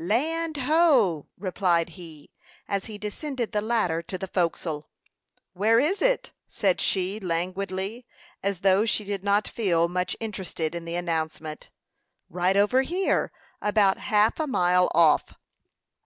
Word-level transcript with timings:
"Land 0.00 0.58
ho!" 0.58 1.26
replied 1.36 1.88
he, 1.98 2.30
as 2.68 2.84
he 2.84 2.98
descended 2.98 3.50
the 3.50 3.60
ladder 3.60 4.00
to 4.02 4.16
the 4.16 4.28
forecastle. 4.28 4.88
"Where 5.54 5.80
is 5.80 6.00
it?" 6.00 6.30
said 6.46 6.80
she, 6.80 7.18
languidly, 7.18 8.06
as 8.40 8.60
though 8.60 8.84
she 8.84 9.02
did 9.04 9.24
not 9.24 9.48
feel 9.48 9.88
much 9.88 10.16
interested 10.20 10.76
in 10.76 10.84
the 10.84 10.94
announcement. 10.94 11.70
"Right 12.30 12.56
over 12.56 12.82
here, 12.82 13.32
about 13.60 13.98
half 13.98 14.38
a 14.38 14.46
mile 14.46 14.88
off." 14.94 15.34